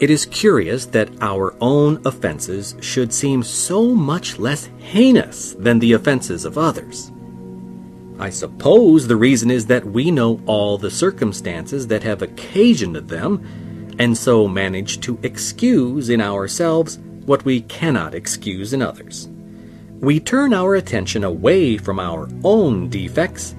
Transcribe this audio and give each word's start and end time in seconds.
It 0.00 0.10
is 0.10 0.26
curious 0.26 0.86
that 0.86 1.10
our 1.20 1.56
own 1.60 2.00
offenses 2.04 2.76
should 2.80 3.12
seem 3.12 3.42
so 3.42 3.94
much 3.94 4.38
less 4.38 4.70
heinous 4.78 5.54
than 5.58 5.80
the 5.80 5.94
offenses 5.94 6.44
of 6.44 6.56
others. 6.56 7.10
I 8.20 8.30
suppose 8.30 9.06
the 9.06 9.16
reason 9.16 9.50
is 9.50 9.66
that 9.66 9.84
we 9.84 10.12
know 10.12 10.40
all 10.46 10.78
the 10.78 10.90
circumstances 10.90 11.88
that 11.88 12.04
have 12.04 12.22
occasioned 12.22 12.96
them, 12.96 13.94
and 13.98 14.16
so 14.16 14.46
manage 14.46 15.00
to 15.00 15.18
excuse 15.24 16.10
in 16.10 16.20
ourselves 16.20 16.98
what 17.26 17.44
we 17.44 17.62
cannot 17.62 18.14
excuse 18.14 18.72
in 18.72 18.82
others. 18.82 19.28
We 20.00 20.20
turn 20.20 20.54
our 20.54 20.76
attention 20.76 21.24
away 21.24 21.76
from 21.76 21.98
our 21.98 22.28
own 22.44 22.88
defects, 22.88 23.56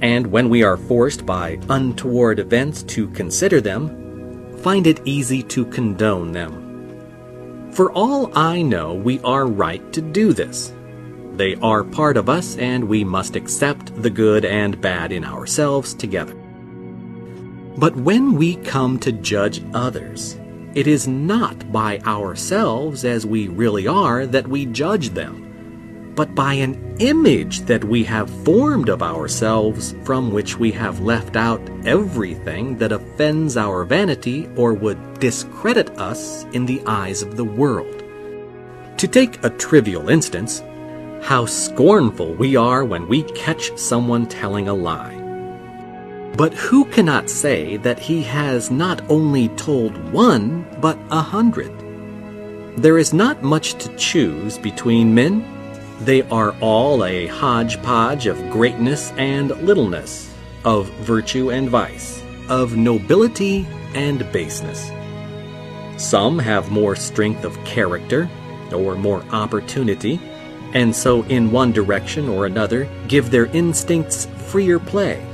and 0.00 0.26
when 0.26 0.48
we 0.48 0.64
are 0.64 0.76
forced 0.76 1.24
by 1.24 1.60
untoward 1.68 2.40
events 2.40 2.82
to 2.84 3.08
consider 3.10 3.60
them, 3.60 4.05
find 4.66 4.88
it 4.88 5.00
easy 5.04 5.44
to 5.44 5.64
condone 5.66 6.32
them. 6.32 7.70
For 7.70 7.92
all 7.92 8.36
I 8.36 8.62
know, 8.62 8.94
we 8.94 9.20
are 9.20 9.46
right 9.46 9.92
to 9.92 10.00
do 10.02 10.32
this 10.32 10.72
they 11.36 11.54
are 11.56 11.84
part 11.84 12.16
of 12.16 12.28
us, 12.28 12.56
and 12.56 12.82
we 12.82 13.04
must 13.04 13.36
accept 13.36 13.94
the 14.02 14.10
good 14.10 14.44
and 14.44 14.80
bad 14.80 15.12
in 15.12 15.24
ourselves 15.24 15.94
together. 15.94 16.34
But 17.76 17.94
when 17.94 18.34
we 18.34 18.56
come 18.56 18.98
to 19.00 19.12
judge 19.12 19.62
others, 19.74 20.36
it 20.74 20.88
is 20.88 21.06
not 21.06 21.70
by 21.70 22.00
ourselves 22.00 23.04
as 23.04 23.24
we 23.24 23.48
really 23.48 23.86
are 23.86 24.26
that 24.26 24.48
we 24.48 24.66
judge 24.66 25.10
them, 25.10 25.55
but 26.16 26.34
by 26.34 26.54
an 26.54 26.96
image 26.98 27.60
that 27.60 27.84
we 27.84 28.02
have 28.02 28.30
formed 28.42 28.88
of 28.88 29.02
ourselves 29.02 29.94
from 30.02 30.32
which 30.32 30.58
we 30.58 30.72
have 30.72 31.00
left 31.00 31.36
out 31.36 31.60
everything 31.84 32.76
that 32.78 32.90
offends 32.90 33.56
our 33.56 33.84
vanity 33.84 34.48
or 34.56 34.72
would 34.72 34.98
discredit 35.20 35.90
us 35.98 36.44
in 36.52 36.64
the 36.64 36.82
eyes 36.86 37.22
of 37.22 37.36
the 37.36 37.44
world. 37.44 38.02
To 38.96 39.06
take 39.06 39.44
a 39.44 39.50
trivial 39.50 40.08
instance, 40.08 40.62
how 41.22 41.44
scornful 41.44 42.34
we 42.34 42.56
are 42.56 42.84
when 42.84 43.06
we 43.08 43.22
catch 43.22 43.76
someone 43.76 44.26
telling 44.26 44.68
a 44.68 44.74
lie. 44.74 45.22
But 46.36 46.54
who 46.54 46.86
cannot 46.86 47.28
say 47.28 47.76
that 47.78 47.98
he 47.98 48.22
has 48.22 48.70
not 48.70 49.02
only 49.10 49.48
told 49.50 49.96
one, 50.12 50.66
but 50.80 50.98
a 51.10 51.20
hundred? 51.20 51.72
There 52.76 52.98
is 52.98 53.12
not 53.12 53.42
much 53.42 53.74
to 53.82 53.94
choose 53.96 54.58
between 54.58 55.14
men. 55.14 55.55
They 56.00 56.22
are 56.22 56.54
all 56.60 57.04
a 57.04 57.26
hodgepodge 57.26 58.26
of 58.26 58.50
greatness 58.50 59.12
and 59.16 59.50
littleness, 59.66 60.32
of 60.64 60.88
virtue 61.00 61.50
and 61.50 61.70
vice, 61.70 62.22
of 62.48 62.76
nobility 62.76 63.66
and 63.94 64.30
baseness. 64.30 64.90
Some 65.96 66.38
have 66.38 66.70
more 66.70 66.96
strength 66.96 67.44
of 67.44 67.62
character, 67.64 68.28
or 68.74 68.94
more 68.96 69.22
opportunity, 69.30 70.20
and 70.74 70.94
so 70.94 71.22
in 71.24 71.50
one 71.50 71.72
direction 71.72 72.28
or 72.28 72.44
another 72.44 72.88
give 73.08 73.30
their 73.30 73.46
instincts 73.46 74.26
freer 74.48 74.78
play, 74.78 75.24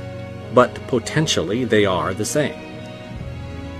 but 0.53 0.73
potentially 0.87 1.65
they 1.65 1.85
are 1.85 2.13
the 2.13 2.23
same. 2.23 2.55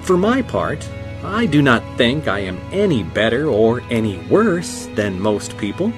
For 0.02 0.18
my 0.18 0.42
part, 0.42 0.86
I 1.24 1.46
do 1.46 1.62
not 1.62 1.82
think 1.98 2.28
I 2.28 2.40
am 2.40 2.60
any 2.74 3.04
better 3.04 3.48
or 3.48 3.82
any 3.90 4.18
worse 4.28 4.90
than 4.96 5.22
most 5.22 5.58
people, 5.58 5.94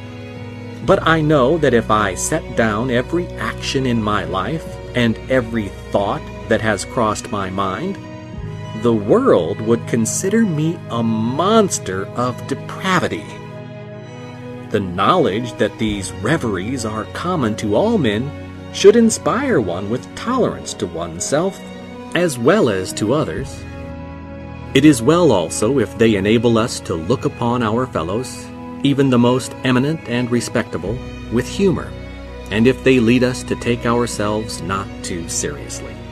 but 0.86 1.06
I 1.08 1.22
know 1.22 1.58
that 1.58 1.74
if 1.74 1.90
I 1.90 2.14
set 2.16 2.56
down 2.56 2.92
every 2.92 3.28
action 3.38 3.86
in 3.86 4.02
my 4.02 4.24
life 4.26 4.66
and 4.96 5.18
every 5.30 5.70
thought 5.92 6.22
that 6.48 6.62
has 6.62 6.86
crossed 6.86 7.32
my 7.32 7.50
mind, 7.50 7.98
the 8.84 8.94
world 8.94 9.60
would 9.62 9.88
consider 9.88 10.42
me 10.42 10.78
a 10.90 11.02
monster 11.02 12.06
of 12.10 12.46
depravity. 12.48 13.26
The 14.70 14.80
knowledge 14.80 15.54
that 15.54 15.78
these 15.80 16.12
reveries 16.14 16.86
are 16.86 17.06
common 17.14 17.56
to 17.58 17.76
all 17.76 17.98
men 17.98 18.30
should 18.74 18.96
inspire 18.96 19.62
one 19.62 19.90
with 19.90 20.14
tolerance 20.16 20.74
to 20.76 20.88
oneself 20.88 21.60
as 22.14 22.38
well 22.38 22.70
as 22.70 22.94
to 22.94 23.14
others. 23.14 23.64
It 24.74 24.86
is 24.86 25.02
well 25.02 25.32
also 25.32 25.80
if 25.80 25.98
they 25.98 26.16
enable 26.16 26.58
us 26.58 26.80
to 26.82 26.94
look 26.94 27.26
upon 27.26 27.64
our 27.64 27.88
fellows, 27.88 28.46
even 28.86 29.10
the 29.10 29.18
most 29.18 29.56
eminent 29.64 30.00
and 30.08 30.30
respectable, 30.30 30.96
with 31.34 31.48
humor, 31.48 31.92
and 32.52 32.68
if 32.68 32.84
they 32.84 33.00
lead 33.00 33.24
us 33.24 33.42
to 33.42 33.56
take 33.56 33.84
ourselves 33.84 34.62
not 34.62 34.88
too 35.04 35.28
seriously. 35.28 36.05